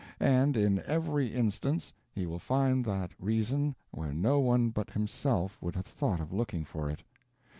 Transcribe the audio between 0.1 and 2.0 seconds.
And in every instance